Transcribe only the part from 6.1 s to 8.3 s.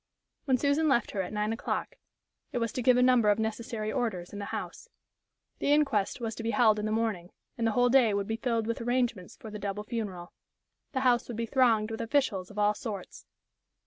was to be held in the morning, and the whole day would